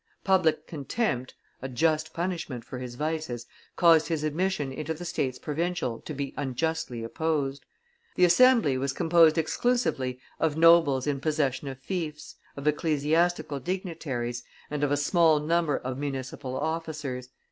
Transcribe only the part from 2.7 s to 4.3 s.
his vices, caused his